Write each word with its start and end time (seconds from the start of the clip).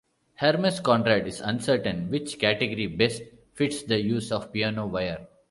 Hermes 0.37 0.79
Conrad 0.81 1.27
is 1.27 1.41
uncertain 1.41 2.09
which 2.09 2.39
category 2.39 2.87
best 2.87 3.21
fits 3.53 3.83
the 3.83 4.01
use 4.01 4.31
of 4.31 4.51
piano 4.51 4.87
wire. 4.87 5.27